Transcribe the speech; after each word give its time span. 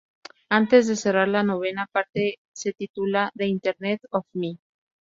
Antes 0.49 0.87
de 0.87 0.95
cerrar, 0.95 1.27
la 1.27 1.43
novena 1.43 1.85
parte 1.91 2.39
se 2.53 2.73
titula 2.73 3.29
"The 3.35 3.45
Internet 3.45 4.01
of 4.09 4.25
Me". 4.33 4.57